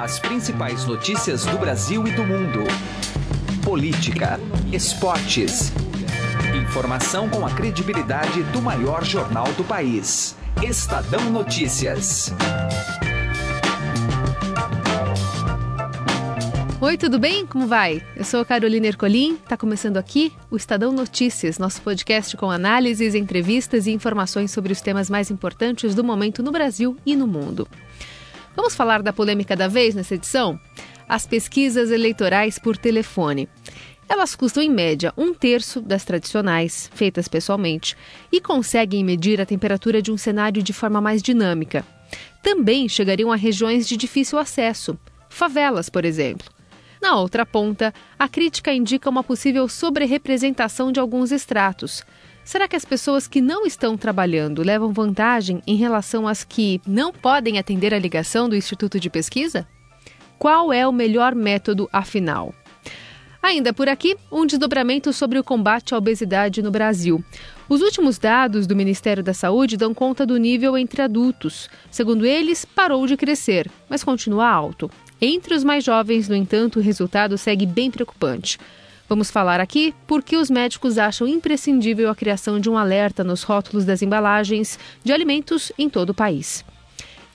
[0.00, 2.60] As principais notícias do Brasil e do mundo.
[3.62, 4.40] Política,
[4.72, 5.70] esportes.
[6.56, 10.34] Informação com a credibilidade do maior jornal do país.
[10.62, 12.32] Estadão Notícias.
[16.80, 17.44] Oi, tudo bem?
[17.44, 18.02] Como vai?
[18.16, 23.86] Eu sou Carolina Ercolim, está começando aqui o Estadão Notícias, nosso podcast com análises, entrevistas
[23.86, 27.68] e informações sobre os temas mais importantes do momento no Brasil e no mundo.
[28.60, 30.60] Vamos falar da polêmica da vez nessa edição?
[31.08, 33.48] As pesquisas eleitorais por telefone.
[34.06, 37.96] Elas custam em média um terço das tradicionais, feitas pessoalmente,
[38.30, 41.86] e conseguem medir a temperatura de um cenário de forma mais dinâmica.
[42.42, 44.94] Também chegariam a regiões de difícil acesso,
[45.30, 46.46] favelas, por exemplo.
[47.00, 52.04] Na outra ponta, a crítica indica uma possível sobre-representação de alguns estratos.
[52.50, 57.12] Será que as pessoas que não estão trabalhando levam vantagem em relação às que não
[57.12, 59.68] podem atender a ligação do Instituto de Pesquisa?
[60.36, 62.52] Qual é o melhor método, afinal?
[63.40, 67.24] Ainda por aqui, um desdobramento sobre o combate à obesidade no Brasil.
[67.68, 71.70] Os últimos dados do Ministério da Saúde dão conta do nível entre adultos.
[71.88, 74.90] Segundo eles, parou de crescer, mas continua alto.
[75.20, 78.58] Entre os mais jovens, no entanto, o resultado segue bem preocupante.
[79.10, 83.84] Vamos falar aqui porque os médicos acham imprescindível a criação de um alerta nos rótulos
[83.84, 86.64] das embalagens de alimentos em todo o país.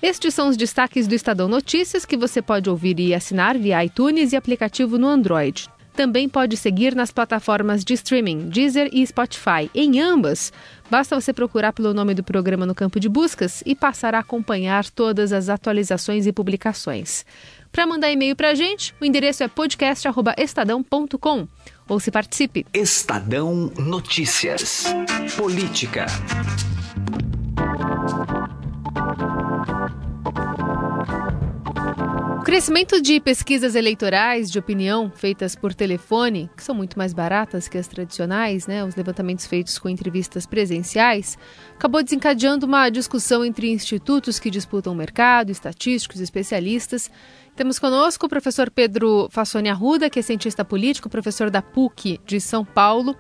[0.02, 4.32] Estes são os destaques do Estadão Notícias que você pode ouvir e assinar via iTunes
[4.32, 5.70] e aplicativo no Android.
[5.94, 9.70] Também pode seguir nas plataformas de streaming Deezer e Spotify.
[9.76, 10.54] Em ambas,
[10.90, 14.90] basta você procurar pelo nome do programa no campo de buscas e passar a acompanhar
[14.90, 17.26] todas as atualizações e publicações.
[17.76, 21.46] Para mandar e-mail para a gente, o endereço é podcast.estadão.com.
[21.90, 22.66] Ou se participe.
[22.74, 24.86] Estadão Notícias.
[25.36, 26.06] Política.
[32.40, 37.68] O crescimento de pesquisas eleitorais de opinião feitas por telefone, que são muito mais baratas
[37.68, 41.38] que as tradicionais, né, os levantamentos feitos com entrevistas presenciais,
[41.74, 47.10] acabou desencadeando uma discussão entre institutos que disputam o mercado, estatísticos, especialistas,
[47.56, 52.40] temos conosco o professor Pedro Fassoni Arruda, que é cientista político, professor da PUC de
[52.42, 53.16] São Paulo,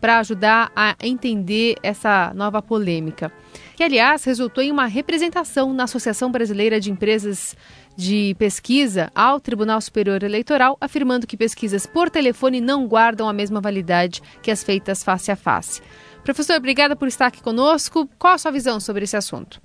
[0.00, 3.32] para ajudar a entender essa nova polêmica.
[3.76, 7.56] Que, aliás, resultou em uma representação na Associação Brasileira de Empresas
[7.96, 13.60] de Pesquisa ao Tribunal Superior Eleitoral, afirmando que pesquisas por telefone não guardam a mesma
[13.60, 15.80] validade que as feitas face a face.
[16.22, 18.08] Professor, obrigada por estar aqui conosco.
[18.18, 19.60] Qual a sua visão sobre esse assunto?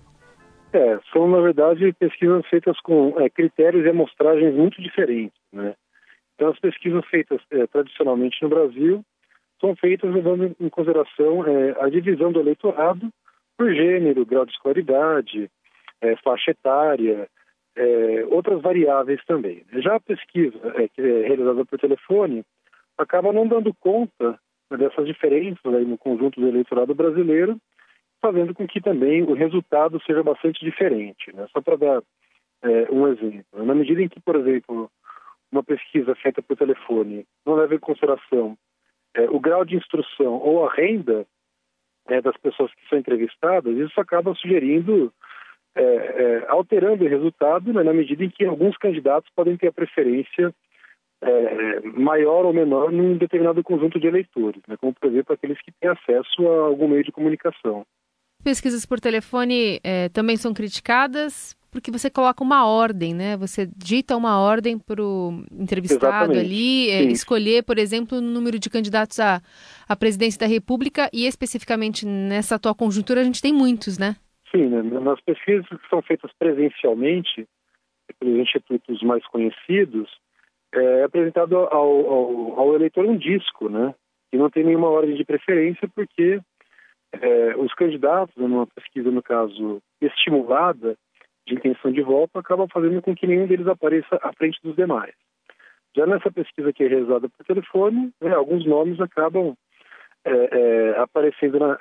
[0.72, 5.40] É, são, na verdade, pesquisas feitas com é, critérios e amostragens muito diferentes.
[5.52, 5.74] Né?
[6.35, 9.03] Então, as pesquisas feitas é, tradicionalmente no Brasil
[9.59, 13.09] são feitas levando em consideração é, a divisão do eleitorado
[13.58, 15.50] por gênero, grau de escolaridade,
[16.02, 17.28] é, faixa etária,
[17.75, 19.66] é, outras variáveis também.
[19.74, 20.59] Já a pesquisa
[20.94, 22.44] que é realizada por telefone
[22.97, 24.40] acaba não dando conta
[24.78, 27.58] dessas diferenças aí no conjunto do eleitorado brasileiro
[28.22, 31.34] fazendo com que também o resultado seja bastante diferente.
[31.34, 31.47] Né?
[31.52, 32.03] Só para dar
[32.63, 33.66] é, um exemplo.
[33.66, 34.91] Na medida em que, por exemplo,
[35.52, 38.58] uma pesquisa feita por telefone não leva em consideração
[39.16, 41.25] é, o grau de instrução ou a renda
[42.08, 45.12] é, das pessoas que são entrevistadas, isso acaba sugerindo,
[45.75, 49.74] é, é, alterando o resultado, né, na medida em que alguns candidatos podem ter a
[49.74, 50.53] preferência
[51.22, 55.72] é, maior ou menor num determinado conjunto de eleitores, né, como, por exemplo, aqueles que
[55.72, 57.85] têm acesso a algum meio de comunicação.
[58.49, 63.37] Pesquisas por telefone é, também são criticadas porque você coloca uma ordem, né?
[63.37, 66.39] Você dita uma ordem para o entrevistado Exatamente.
[66.39, 69.39] ali é, escolher, por exemplo, o número de candidatos à,
[69.87, 74.15] à presidência da República e especificamente nessa atual conjuntura a gente tem muitos, né?
[74.49, 74.81] Sim, né?
[74.81, 77.47] nas pesquisas que são feitas presencialmente
[78.19, 80.09] pelos institutos mais conhecidos,
[80.73, 83.93] é apresentado ao, ao, ao eleitor um disco, né?
[84.31, 86.41] Que não tem nenhuma ordem de preferência porque
[87.14, 90.96] é, os candidatos, numa pesquisa, no caso, estimulada
[91.47, 95.14] de intenção de voto, acabam fazendo com que nenhum deles apareça à frente dos demais.
[95.96, 99.56] Já nessa pesquisa que é realizada por telefone, né, alguns nomes acabam
[100.23, 101.79] é, é, aparecendo na,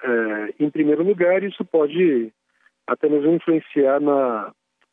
[0.58, 2.32] em primeiro lugar e isso pode
[2.86, 4.52] até mesmo influenciar na,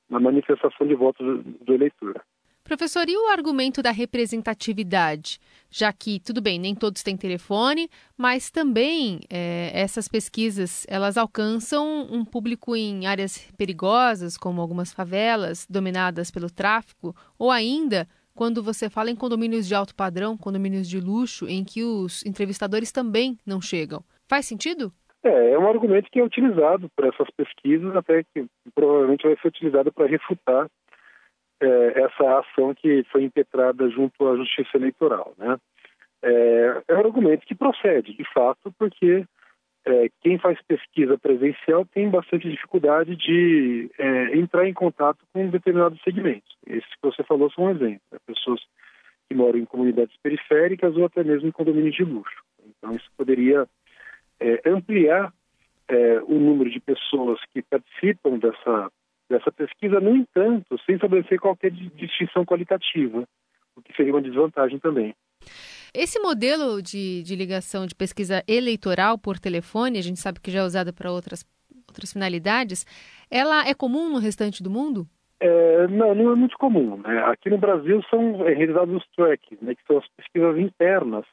[0.10, 2.22] na manifestação de voto do, do eleitor.
[2.66, 5.38] Professor, e o argumento da representatividade?
[5.70, 12.08] Já que, tudo bem, nem todos têm telefone, mas também é, essas pesquisas, elas alcançam
[12.12, 18.90] um público em áreas perigosas, como algumas favelas dominadas pelo tráfico, ou ainda quando você
[18.90, 23.62] fala em condomínios de alto padrão, condomínios de luxo, em que os entrevistadores também não
[23.62, 24.04] chegam.
[24.28, 24.92] Faz sentido?
[25.24, 29.50] É, é um argumento que é utilizado por essas pesquisas, até que provavelmente vai ser
[29.50, 30.68] utilizado para refutar
[31.66, 35.34] é, essa ação que foi impetrada junto à Justiça Eleitoral.
[35.38, 35.58] Né?
[36.22, 39.26] É, é um argumento que procede, de fato, porque
[39.86, 46.02] é, quem faz pesquisa presencial tem bastante dificuldade de é, entrar em contato com determinados
[46.04, 46.56] segmentos.
[46.68, 48.02] Esse que você falou são um exemplo.
[48.12, 48.20] Né?
[48.26, 48.62] Pessoas
[49.28, 52.44] que moram em comunidades periféricas ou até mesmo em condomínios de luxo.
[52.66, 53.68] Então, isso poderia
[54.40, 55.34] é, ampliar
[55.88, 58.92] é, o número de pessoas que participam dessa,
[59.30, 63.28] dessa pesquisa, no entanto, sem estabelecer qualquer distinção qualitativa,
[63.76, 65.14] o que seria uma desvantagem também.
[65.94, 70.60] Esse modelo de, de ligação de pesquisa eleitoral por telefone, a gente sabe que já
[70.60, 71.46] é usada para outras,
[71.88, 72.86] outras finalidades,
[73.32, 75.08] ela é comum no restante do mundo?
[75.40, 76.98] É, não, não é muito comum.
[76.98, 77.24] Né?
[77.26, 81.26] Aqui no Brasil são realizados os tracks, né, que são as pesquisas internas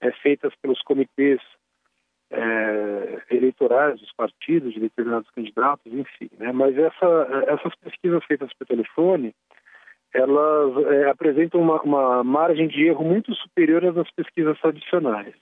[0.00, 1.40] é, feitas pelos comitês
[2.30, 6.28] é, eleitorais dos partidos, de determinados candidatos, enfim.
[6.38, 6.52] Né?
[6.52, 9.34] Mas essa, essas pesquisas feitas por telefone,
[10.12, 15.34] elas é, apresentam uma, uma, margem de erro muito superior às das pesquisas tradicionais.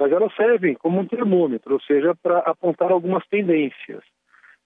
[0.00, 4.02] Mas elas servem como um termômetro, ou seja, para apontar algumas tendências.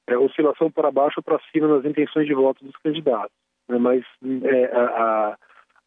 [0.06, 3.32] É, oscilação para baixo ou para cima nas intenções de voto dos candidatos.
[3.68, 3.78] Né?
[3.78, 4.04] Mas
[4.44, 5.38] é, a,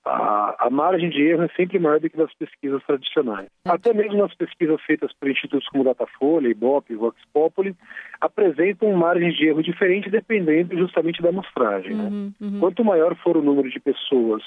[0.06, 3.48] a, a, margem de erro é sempre maior do que nas pesquisas tradicionais.
[3.66, 7.76] Até mesmo nas pesquisas feitas por institutos como Datafolha, Ibope, Vox Populi,
[8.22, 11.96] apresentam margens de erro diferentes dependendo justamente da amostragem.
[11.96, 12.04] Né?
[12.04, 12.60] Uhum, uhum.
[12.60, 14.44] Quanto maior for o número de pessoas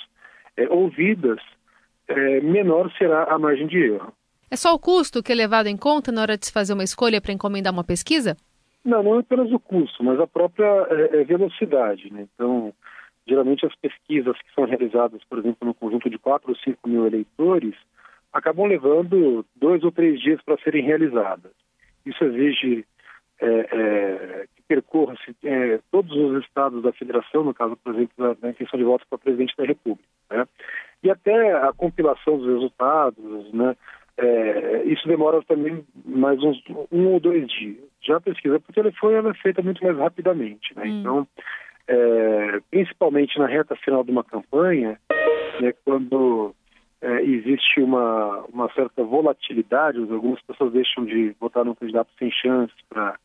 [0.56, 1.40] é, ouvidas,
[2.06, 4.12] é, menor será a margem de erro.
[4.50, 6.84] É só o custo que é levado em conta na hora de se fazer uma
[6.84, 8.36] escolha para encomendar uma pesquisa?
[8.84, 12.10] Não, não é apenas o custo, mas a própria é, é velocidade.
[12.12, 12.26] Né?
[12.34, 12.72] Então,
[13.28, 17.06] Geralmente as pesquisas que são realizadas, por exemplo, no conjunto de 4 ou 5 mil
[17.06, 17.74] eleitores,
[18.32, 21.52] acabam levando dois ou três dias para serem realizadas.
[22.06, 22.86] Isso exige
[23.40, 28.34] é, é, que percorra-se é, todos os estados da federação, no caso, por exemplo, da,
[28.34, 30.08] da intenção de voto para presidente da República.
[30.30, 30.46] Né?
[31.02, 33.76] E até a compilação dos resultados, né?
[34.20, 36.60] É, isso demora também mais uns
[36.90, 37.76] um ou dois dias.
[38.00, 40.76] Já a pesquisa por telefone ela é feita muito mais rapidamente.
[40.76, 40.86] Né?
[40.86, 41.00] Hum.
[41.00, 41.28] Então,
[41.88, 45.00] é, principalmente na reta final de uma campanha,
[45.60, 46.54] né, quando
[47.00, 52.76] é, existe uma, uma certa volatilidade, algumas pessoas deixam de votar num candidato sem chances
[52.88, 53.18] para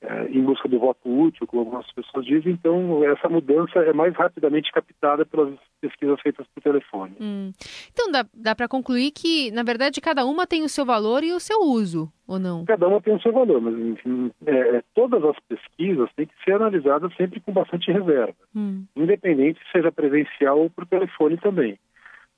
[0.00, 4.14] é, em busca do voto útil, como algumas pessoas dizem, então essa mudança é mais
[4.14, 7.16] rapidamente captada pelas pesquisas feitas por telefone.
[7.20, 7.50] Hum.
[7.92, 11.32] Então dá, dá para concluir que, na verdade, cada uma tem o seu valor e
[11.32, 12.64] o seu uso, ou não?
[12.64, 16.44] Cada uma tem o seu valor, mas enfim, é, é todas as pesquisas têm que
[16.44, 18.84] ser analisadas sempre com bastante reserva, hum.
[18.94, 21.76] independente se seja presencial ou por telefone também.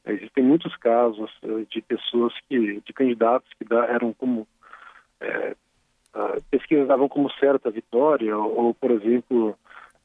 [0.06, 4.48] Existem muitos casos eh, de pessoas que, de candidatos que eram como
[5.20, 5.54] é,
[6.50, 9.56] pesquisas davam como certa a vitória, ou, ou por exemplo,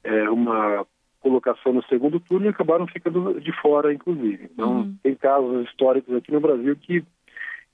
[0.04, 0.86] é, uma
[1.20, 4.48] colocação no segundo turno e acabaram ficando de fora, inclusive.
[4.54, 4.96] Então, uhum.
[5.02, 7.04] tem casos históricos aqui no Brasil que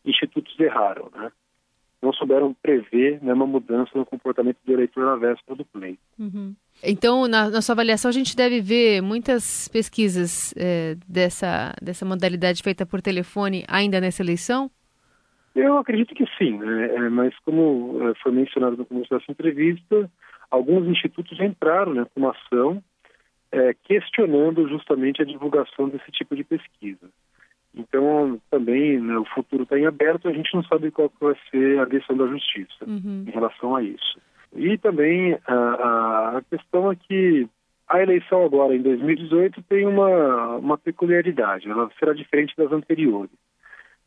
[0.05, 1.29] institutos erraram, né?
[2.01, 5.99] Não souberam prever né, uma mudança no comportamento do eleitor na véspera do pleito.
[6.17, 6.55] Uhum.
[6.81, 12.63] Então, na, na, sua avaliação, a gente deve ver muitas pesquisas é, dessa, dessa modalidade
[12.63, 14.71] feita por telefone ainda nessa eleição?
[15.55, 16.95] Eu acredito que sim, né?
[16.95, 20.09] É, mas como é, foi mencionado no começo dessa entrevista,
[20.49, 22.81] alguns institutos entraram né, com uma ação
[23.51, 27.09] é, questionando justamente a divulgação desse tipo de pesquisa.
[27.73, 31.79] Então, também, né, o futuro está em aberto, a gente não sabe qual vai ser
[31.79, 33.25] a decisão da justiça uhum.
[33.27, 34.19] em relação a isso.
[34.53, 37.47] E também a, a questão é que
[37.87, 43.31] a eleição agora, em 2018, tem uma, uma peculiaridade, ela será diferente das anteriores.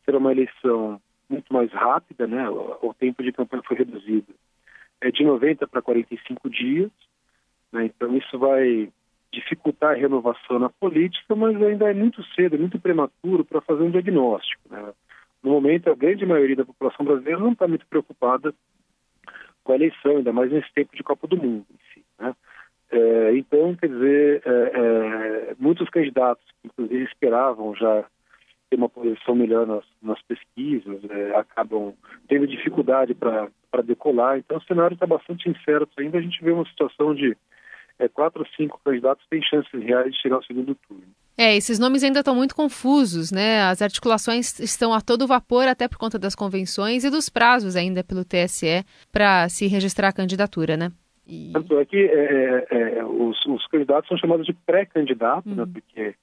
[0.03, 2.49] Será uma eleição muito mais rápida, né?
[2.49, 4.33] O, o tempo de campanha foi reduzido
[5.01, 6.91] é de 90 para 45 dias,
[7.71, 7.85] né?
[7.85, 8.89] Então isso vai
[9.31, 13.91] dificultar a renovação na política, mas ainda é muito cedo, muito prematuro para fazer um
[13.91, 14.61] diagnóstico.
[14.69, 14.93] Né?
[15.43, 18.53] No momento, a grande maioria da população brasileira não está muito preocupada
[19.63, 21.65] com a eleição, ainda mais nesse tempo de Copa do Mundo.
[21.73, 22.33] Enfim, né?
[22.91, 28.05] é, então, quer dizer, é, é, muitos candidatos, inclusive, esperavam já
[28.75, 31.93] ter uma posição melhor nas, nas pesquisas, é, acabam
[32.27, 34.37] tendo dificuldade para decolar.
[34.37, 36.17] Então, o cenário está bastante incerto ainda.
[36.17, 37.35] A gente vê uma situação de
[37.97, 41.03] é, quatro ou cinco candidatos têm chances reais de chegar ao segundo turno.
[41.37, 43.61] É, esses nomes ainda estão muito confusos, né?
[43.63, 48.03] As articulações estão a todo vapor, até por conta das convenções e dos prazos ainda
[48.03, 50.91] pelo TSE para se registrar a candidatura, né?
[51.27, 51.51] E...
[51.53, 55.63] Tanto é que é, é, é os, os, candidatos são chamados de pré-candidatos, né?
[55.63, 55.67] uhum.
[55.67, 55.73] né?
[55.73, 56.15] Porque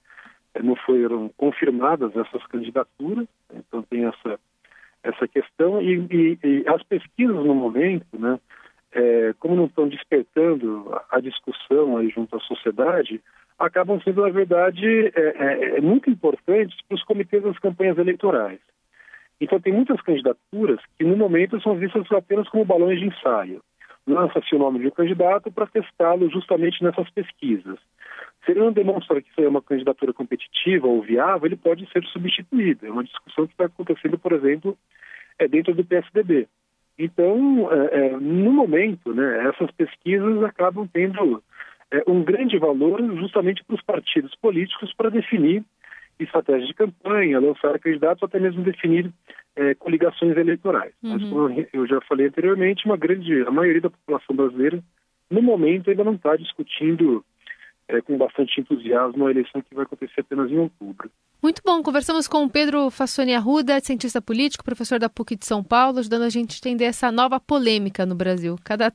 [0.60, 4.38] não foram confirmadas essas candidaturas, então tem essa,
[5.02, 8.38] essa questão, e, e, e as pesquisas no momento, né,
[8.92, 13.20] é, como não estão despertando a discussão aí junto à sociedade,
[13.58, 18.60] acabam sendo, na verdade, é, é, é muito importantes para os comitês das campanhas eleitorais.
[19.40, 23.62] Então, tem muitas candidaturas que, no momento, são vistas apenas como balões de ensaio.
[24.06, 27.78] Lança-se o nome de um candidato para testá-lo justamente nessas pesquisas.
[28.44, 32.04] Se ele não demonstra que isso é uma candidatura competitiva ou viável, ele pode ser
[32.06, 32.86] substituído.
[32.86, 34.76] É uma discussão que está acontecendo, por exemplo,
[35.38, 36.48] é dentro do PSDB.
[36.98, 41.42] Então, é, é, no momento, né, essas pesquisas acabam tendo
[41.90, 45.64] é, um grande valor justamente para os partidos políticos para definir
[46.18, 49.10] estratégias de campanha, lançar candidatos, até mesmo definir
[49.56, 50.92] é, coligações eleitorais.
[51.02, 51.12] Uhum.
[51.12, 54.82] Mas, como eu já falei anteriormente, uma grande, a maioria da população brasileira,
[55.30, 57.24] no momento, ainda não está discutindo
[57.92, 61.10] é, com bastante entusiasmo a eleição que vai acontecer apenas em outubro.
[61.42, 65.62] Muito bom, conversamos com o Pedro Fassoni Arruda, cientista político, professor da PUC de São
[65.62, 68.56] Paulo, ajudando a gente a entender essa nova polêmica no Brasil.
[68.64, 68.92] Cada,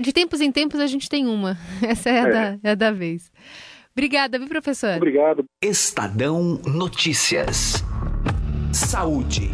[0.00, 1.56] de tempos em tempos a gente tem uma.
[1.86, 2.30] Essa é a, é.
[2.30, 3.30] Da, é a da vez.
[3.92, 4.96] Obrigada, viu, professor?
[4.96, 5.44] Obrigado.
[5.60, 7.82] Estadão Notícias.
[8.72, 9.50] Saúde.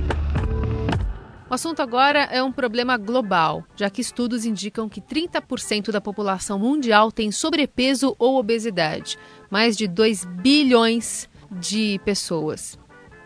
[1.55, 6.59] O assunto agora é um problema global, já que estudos indicam que 30% da população
[6.59, 9.17] mundial tem sobrepeso ou obesidade.
[9.49, 12.77] Mais de 2 bilhões de pessoas.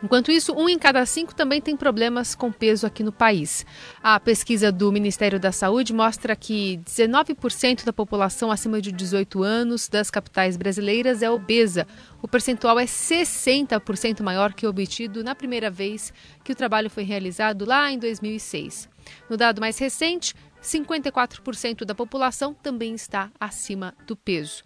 [0.00, 3.66] Enquanto isso, um em cada cinco também tem problemas com peso aqui no país.
[4.00, 9.88] A pesquisa do Ministério da Saúde mostra que 19% da população acima de 18 anos
[9.88, 11.84] das capitais brasileiras é obesa.
[12.22, 16.12] O percentual é 60% maior que o obtido na primeira vez
[16.44, 18.88] que o trabalho foi realizado lá em 2006.
[19.28, 24.62] No dado mais recente, 54% da população também está acima do peso.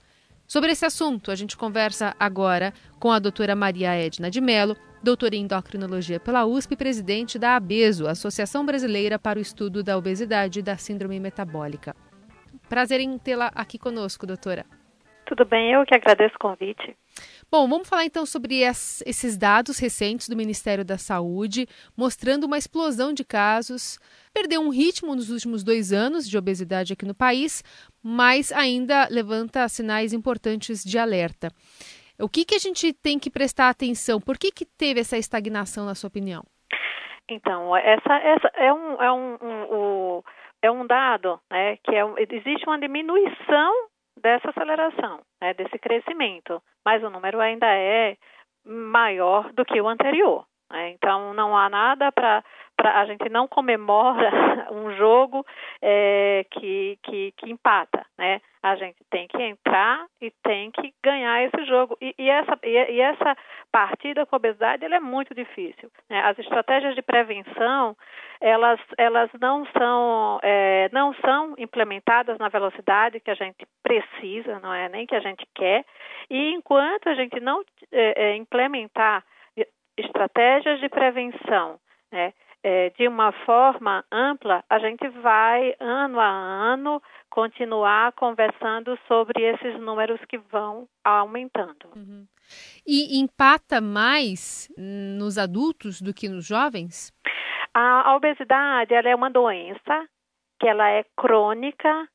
[0.47, 5.35] Sobre esse assunto, a gente conversa agora com a doutora Maria Edna de Mello, doutora
[5.35, 10.61] em endocrinologia pela USP e presidente da ABESO, Associação Brasileira para o Estudo da Obesidade
[10.61, 11.97] e da Síndrome Metabólica.
[12.68, 14.64] Prazer em tê-la aqui conosco, doutora.
[15.26, 16.97] Tudo bem, eu que agradeço o convite.
[17.50, 21.66] Bom, vamos falar então sobre esses dados recentes do Ministério da Saúde,
[21.97, 23.99] mostrando uma explosão de casos.
[24.32, 27.62] Perdeu um ritmo nos últimos dois anos de obesidade aqui no país,
[28.02, 31.50] mas ainda levanta sinais importantes de alerta.
[32.23, 34.21] O que, que a gente tem que prestar atenção?
[34.21, 36.45] Por que, que teve essa estagnação, na sua opinião?
[37.29, 40.23] Então, essa, essa é, um, é, um, um, um
[40.62, 43.73] é um dado né, que é, existe uma diminuição
[44.17, 48.17] dessa aceleração, né, desse crescimento, mas o número ainda é
[48.64, 50.47] maior do que o anterior.
[50.71, 50.91] Né?
[50.91, 52.45] Então, não há nada para
[52.76, 54.31] pra, a gente não comemora
[54.73, 55.45] um jogo
[55.81, 58.41] é, que, que, que, empata, né?
[58.62, 61.97] A gente tem que entrar e tem que ganhar esse jogo.
[62.00, 63.37] E, e essa, e, e, essa
[63.73, 65.91] partida com a obesidade ela é muito difícil.
[66.09, 66.21] Né?
[66.21, 67.97] As estratégias de prevenção
[68.41, 74.75] elas, elas não, são, é, não são implementadas na velocidade que a gente precisa, não
[74.75, 75.85] é nem que a gente quer.
[76.29, 77.62] E enquanto a gente não
[77.93, 79.25] é, é implementar
[79.97, 81.79] estratégias de prevenção,
[82.11, 89.42] né, é, de uma forma ampla, a gente vai, ano a ano, continuar conversando sobre
[89.42, 91.88] esses números que vão aumentando.
[91.97, 92.26] Uhum.
[92.87, 97.12] E empata mais nos adultos do que nos jovens?
[97.75, 100.07] A, a obesidade ela é uma doença
[100.61, 102.09] que ela é crônica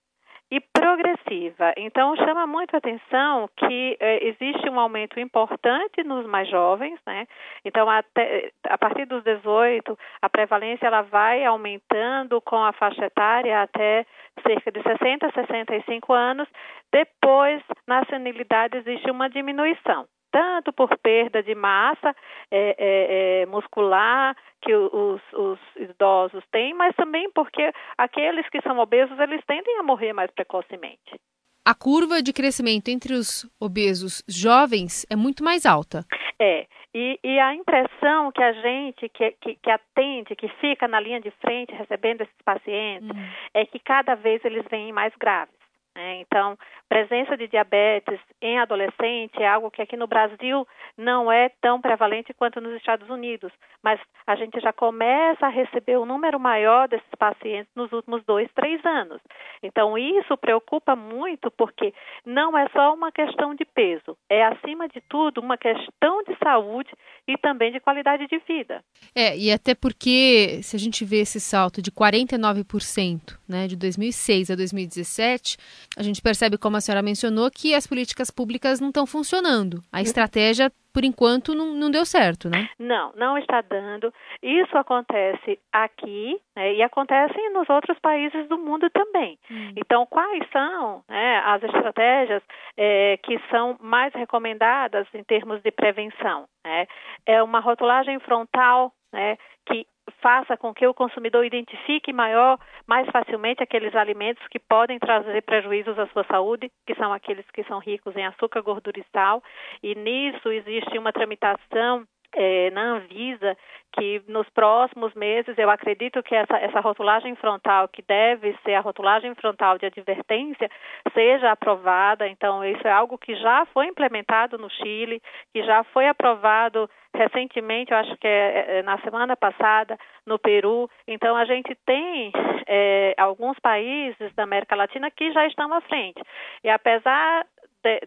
[0.50, 1.74] e progressiva.
[1.76, 7.28] Então, chama muito a atenção que eh, existe um aumento importante nos mais jovens, né?
[7.66, 13.62] Então, até, a partir dos 18, a prevalência ela vai aumentando com a faixa etária
[13.62, 14.06] até
[14.42, 16.48] cerca de 60 a 65 anos.
[16.92, 22.16] Depois, na senilidade, existe uma diminuição tanto por perda de massa
[22.52, 28.78] é, é, é, muscular que os, os, idosos têm, mas também porque aqueles que são
[28.80, 31.20] obesos eles tendem a morrer mais precocemente.
[31.66, 36.06] A curva de crescimento entre os obesos jovens é muito mais alta.
[36.40, 41.00] É, e, e a impressão que a gente que, que, que, atende, que fica na
[41.00, 43.30] linha de frente recebendo esses pacientes, hum.
[43.54, 45.57] é que cada vez eles vêm mais graves.
[45.98, 46.22] Né?
[46.22, 46.56] Então,
[46.88, 52.36] presença de diabetes em adolescente é algo que aqui no Brasil não é tão prevalente
[52.36, 53.52] quanto nos Estados Unidos,
[53.82, 58.48] mas a gente já começa a receber um número maior desses pacientes nos últimos dois,
[58.54, 59.20] três anos.
[59.64, 61.92] Então, isso preocupa muito porque
[62.24, 66.92] não é só uma questão de peso, é acima de tudo uma questão de saúde
[67.28, 68.84] e também de qualidade de vida.
[69.16, 74.52] É, e até porque se a gente vê esse salto de 49%, né, de 2006
[74.52, 75.58] a 2017,
[75.98, 79.82] a gente percebe, como a senhora mencionou, que as políticas públicas não estão funcionando.
[79.92, 82.70] A estratégia, por enquanto, não, não deu certo, né?
[82.80, 84.14] Não, não está dando.
[84.42, 89.40] Isso acontece aqui né, e acontece nos outros países do mundo também.
[89.50, 89.74] Hum.
[89.76, 92.44] Então, quais são né, as estratégias
[92.76, 96.46] é, que são mais recomendadas em termos de prevenção?
[96.66, 96.88] Né?
[97.26, 99.86] É uma rotulagem frontal né, que
[100.22, 105.98] faça com que o consumidor identifique maior, mais facilmente aqueles alimentos que podem trazer prejuízos
[106.00, 109.44] à sua saúde, que são aqueles que são ricos em açúcar, gordura e sal.
[109.84, 113.58] E nisso existe uma tramitação é, na Anvisa
[113.98, 118.80] que nos próximos meses eu acredito que essa, essa rotulagem frontal, que deve ser a
[118.80, 120.70] rotulagem frontal de advertência,
[121.14, 122.28] seja aprovada.
[122.28, 127.92] Então, isso é algo que já foi implementado no Chile, que já foi aprovado recentemente,
[127.92, 130.88] eu acho que é, é na semana passada, no Peru.
[131.08, 132.32] Então, a gente tem
[132.68, 136.22] é, alguns países da América Latina que já estão à frente.
[136.64, 137.44] E apesar
[137.84, 138.00] de,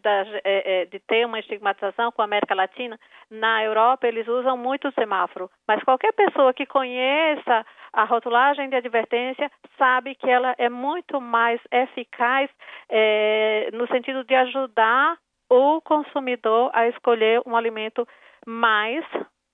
[0.44, 2.98] é, é, de, ter uma estigmatização com a América Latina,
[3.30, 5.50] na Europa eles usam muito o semáforo.
[5.66, 11.60] Mas qualquer pessoa que conheça a rotulagem de advertência sabe que ela é muito mais
[11.70, 12.50] eficaz
[12.88, 15.16] é, no sentido de ajudar
[15.48, 18.06] o consumidor a escolher um alimento
[18.46, 19.04] mais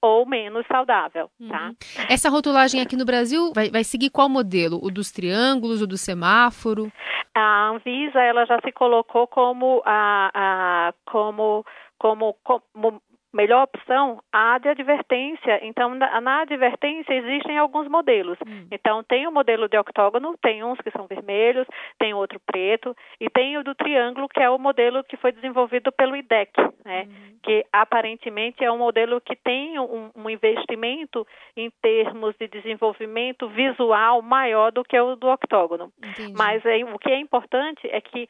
[0.02, 1.68] ou menos saudável, tá?
[1.68, 1.76] Uhum.
[2.08, 4.78] Essa rotulagem aqui no Brasil vai, vai, seguir qual modelo?
[4.82, 6.92] O dos triângulos, o do semáforo?
[7.34, 11.64] A Anvisa ela já se colocou como a, a como
[11.98, 13.02] como, como
[13.36, 15.60] melhor opção a de advertência.
[15.62, 18.38] Então, na, na advertência existem alguns modelos.
[18.46, 18.66] Hum.
[18.72, 21.66] Então, tem o modelo de octógono, tem uns que são vermelhos,
[21.98, 25.92] tem outro preto, e tem o do triângulo, que é o modelo que foi desenvolvido
[25.92, 26.50] pelo IDEC,
[26.84, 27.06] né?
[27.06, 27.38] Hum.
[27.42, 31.26] Que aparentemente é um modelo que tem um, um investimento
[31.56, 35.92] em termos de desenvolvimento visual maior do que o do octógono.
[36.02, 36.32] Entendi.
[36.36, 38.28] Mas é, o que é importante é que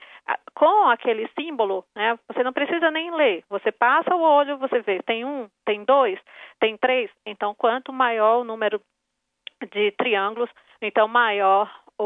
[0.54, 3.44] com aquele símbolo, né, você não precisa nem ler.
[3.48, 6.18] Você passa o olho, você vê tem um, tem dois,
[6.60, 7.10] tem três.
[7.24, 8.80] Então, quanto maior o número
[9.72, 10.50] de triângulos,
[10.80, 12.04] então maior o,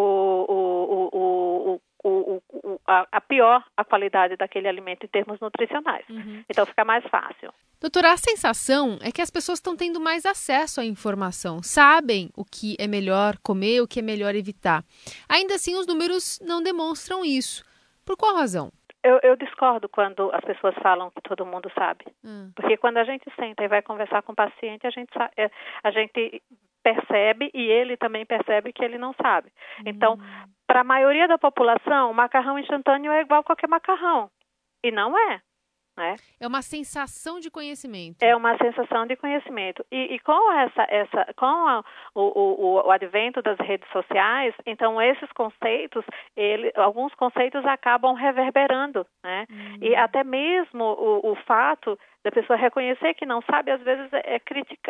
[0.49, 6.09] o, o, o, o a, a, pior a qualidade daquele alimento em termos nutricionais.
[6.09, 6.45] Uhum.
[6.49, 7.53] Então fica mais fácil.
[7.81, 12.45] Doutora, a sensação é que as pessoas estão tendo mais acesso à informação, sabem o
[12.45, 14.85] que é melhor comer, o que é melhor evitar.
[15.27, 17.65] Ainda assim, os números não demonstram isso.
[18.05, 18.71] Por qual razão?
[19.03, 22.05] Eu, eu, discordo quando as pessoas falam que todo mundo sabe.
[22.23, 22.53] Hum.
[22.55, 25.51] Porque quando a gente senta e vai conversar com o paciente, a gente, é,
[25.83, 26.43] a gente
[26.83, 29.49] percebe e ele também percebe que ele não sabe.
[29.79, 29.83] Hum.
[29.87, 30.19] Então,
[30.67, 34.31] para a maioria da população, o macarrão instantâneo é igual a qualquer macarrão.
[34.85, 35.41] E não é.
[36.01, 36.17] Né?
[36.41, 38.23] É uma sensação de conhecimento.
[38.23, 39.85] É uma sensação de conhecimento.
[39.93, 41.85] E, e com essa, essa com a,
[42.15, 46.03] o, o, o, advento das redes sociais, então esses conceitos,
[46.35, 49.45] ele, alguns conceitos acabam reverberando, né?
[49.51, 49.79] Uhum.
[49.83, 54.37] E até mesmo o, o fato da pessoa reconhecer que não sabe, às vezes é,
[54.37, 54.41] é,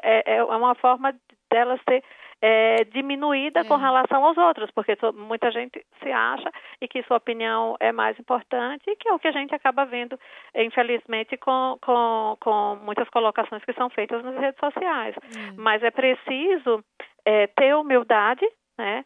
[0.04, 1.12] é, é uma forma
[1.50, 2.04] dela ser
[2.42, 3.64] é, diminuída é.
[3.64, 6.50] com relação aos outros, porque muita gente se acha
[6.80, 9.84] e que sua opinião é mais importante e que é o que a gente acaba
[9.84, 10.18] vendo,
[10.54, 15.14] infelizmente, com, com, com muitas colocações que são feitas nas redes sociais.
[15.16, 15.52] É.
[15.56, 16.82] Mas é preciso
[17.24, 18.46] é, ter humildade,
[18.78, 19.04] né?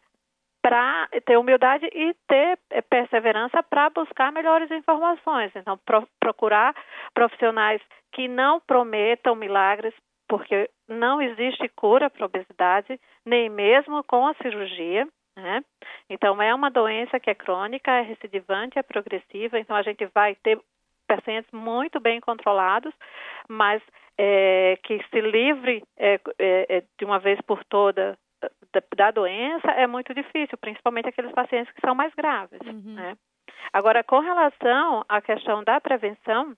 [0.65, 5.51] para ter humildade e ter é, perseverança para buscar melhores informações.
[5.55, 6.73] Então, pro, procurar
[7.13, 7.79] profissionais
[8.11, 9.93] que não prometam milagres,
[10.27, 15.07] porque não existe cura para obesidade, nem mesmo com a cirurgia.
[15.37, 15.63] Né?
[16.09, 20.35] Então, é uma doença que é crônica, é recidivante, é progressiva, então a gente vai
[20.35, 20.59] ter
[21.07, 22.93] pacientes muito bem controlados,
[23.49, 23.81] mas
[24.17, 28.17] é, que se livre é, é, é de uma vez por toda
[28.73, 32.59] da, da, doença é muito difícil, principalmente aqueles pacientes que são mais graves.
[32.65, 32.93] Uhum.
[32.93, 33.17] Né?
[33.73, 36.55] Agora, com relação à questão da prevenção,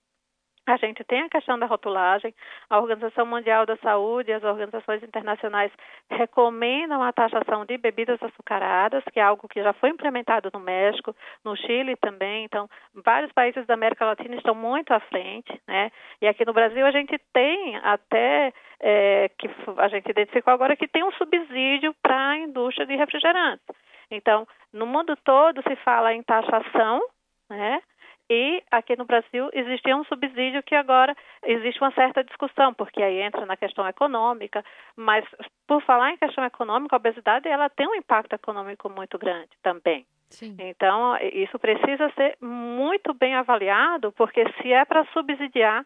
[0.67, 2.34] a gente tem a questão da rotulagem.
[2.69, 5.71] A Organização Mundial da Saúde e as organizações internacionais
[6.10, 11.15] recomendam a taxação de bebidas açucaradas, que é algo que já foi implementado no México,
[11.43, 12.43] no Chile também.
[12.43, 15.89] Então, vários países da América Latina estão muito à frente, né?
[16.21, 20.88] E aqui no Brasil a gente tem até é, que a gente identificou agora que
[20.88, 23.65] tem um subsídio para a indústria de refrigerantes.
[24.12, 27.01] Então, no mundo todo se fala em taxação,
[27.49, 27.82] né?
[28.30, 33.22] E aqui no Brasil existia um subsídio que agora existe uma certa discussão, porque aí
[33.22, 34.63] entra na questão econômica,
[34.96, 35.26] mas
[35.66, 40.06] por falar em questão econômica, a obesidade ela tem um impacto econômico muito grande também.
[40.30, 40.56] Sim.
[40.60, 45.86] Então, isso precisa ser muito bem avaliado, porque se é para subsidiar,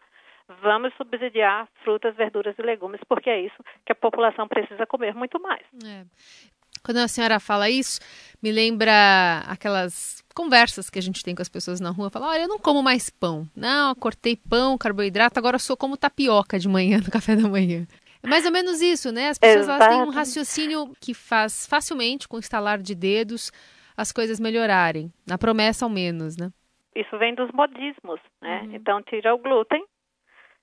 [0.60, 5.40] vamos subsidiar frutas, verduras e legumes, porque é isso que a população precisa comer muito
[5.40, 5.64] mais.
[5.84, 6.04] É.
[6.84, 8.00] Quando a senhora fala isso,
[8.42, 12.10] me lembra aquelas conversas que a gente tem com as pessoas na rua.
[12.10, 13.46] Fala, olha, eu não como mais pão.
[13.56, 17.86] Não, cortei pão, carboidrato, agora sou como tapioca de manhã, no café da manhã.
[18.22, 19.28] É mais ou menos isso, né?
[19.30, 23.50] As pessoas elas têm um raciocínio que faz facilmente, com estalar de dedos,
[23.96, 25.12] as coisas melhorarem.
[25.26, 26.50] Na promessa, ao menos, né?
[26.94, 28.62] Isso vem dos modismos, né?
[28.62, 28.74] Uhum.
[28.74, 29.84] Então, tira o glúten.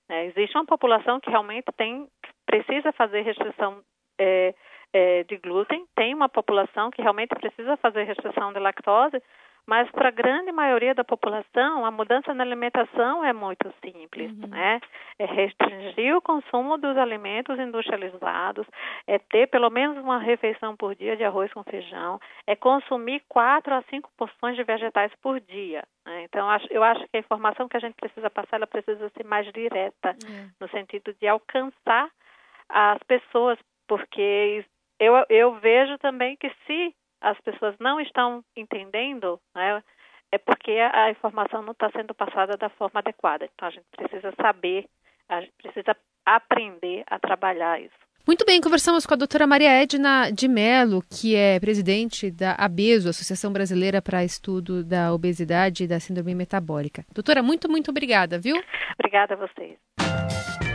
[0.08, 0.26] Né?
[0.26, 2.06] Existe uma população que realmente tem,
[2.46, 3.82] precisa fazer restrição
[4.18, 4.54] é,
[4.92, 9.22] é, de glúten, tem uma população que realmente precisa fazer restrição de lactose,
[9.66, 14.48] mas para a grande maioria da população, a mudança na alimentação é muito simples, uhum.
[14.48, 14.80] né?
[15.18, 18.66] É restringir o consumo dos alimentos industrializados,
[19.06, 23.72] é ter pelo menos uma refeição por dia de arroz com feijão, é consumir quatro
[23.72, 25.84] a cinco porções de vegetais por dia.
[26.04, 26.24] Né?
[26.24, 29.46] Então, eu acho que a informação que a gente precisa passar, ela precisa ser mais
[29.52, 30.50] direta, uhum.
[30.60, 32.10] no sentido de alcançar
[32.68, 34.64] as pessoas, porque
[35.00, 39.82] eu, eu vejo também que se as pessoas não estão entendendo, né,
[40.30, 43.48] é porque a, informação não está sendo passada da forma adequada.
[43.52, 44.86] Então a gente precisa saber,
[45.28, 47.98] a gente precisa aprender a trabalhar isso.
[48.26, 53.08] Muito bem, conversamos com a doutora Maria Edna de Mello, que é presidente da ABESO,
[53.08, 57.04] Associação Brasileira para Estudo da Obesidade e da Síndrome Metabólica.
[57.12, 58.56] Doutora, muito, muito obrigada, viu?
[58.98, 60.69] Obrigada a vocês.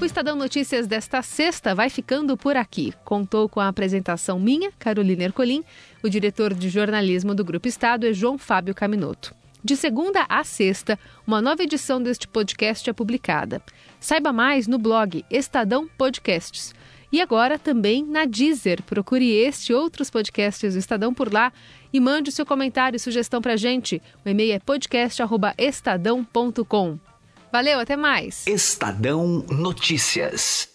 [0.00, 2.94] O Estadão Notícias desta sexta vai ficando por aqui.
[3.04, 5.62] Contou com a apresentação minha, Carolina Ercolim.
[6.02, 9.34] O diretor de jornalismo do Grupo Estado é João Fábio Caminoto.
[9.62, 13.60] De segunda a sexta, uma nova edição deste podcast é publicada.
[14.00, 16.74] Saiba mais no blog Estadão Podcasts.
[17.12, 18.82] E agora também na Deezer.
[18.84, 21.52] Procure este e outros podcasts do Estadão por lá
[21.92, 24.00] e mande seu comentário e sugestão para gente.
[24.24, 27.09] O e-mail é podcast.estadão.com.
[27.52, 28.46] Valeu, até mais.
[28.46, 30.70] Estadão Notícias.